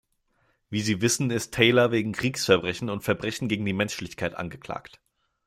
[0.71, 4.99] Wie Sie wissen, ist Taylor wegen Kriegsverbrechen und Verbrechen gegen die Menschlichkeit angeklagt.